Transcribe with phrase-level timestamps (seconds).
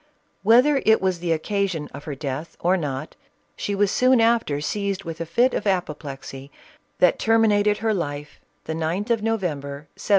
[0.41, 3.15] Whether it was the occasion of her death or not,
[3.55, 6.49] she was soon after seized with a fit of apoplexy,
[6.97, 10.09] that terminated her life, the 9th of November, 1796.